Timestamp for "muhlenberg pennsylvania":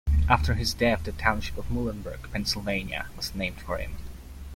1.69-3.09